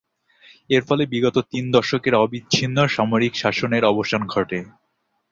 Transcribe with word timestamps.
এর 0.69 0.83
ফলে 0.87 1.03
বিগত 1.05 1.35
তিন 1.51 1.65
দশকের 1.71 2.13
অবিচ্ছিন্ন 2.15 2.77
সামরিক 2.87 3.33
শাসনের 3.35 3.83
অবসান 3.85 4.21
ঘটে। 4.25 4.59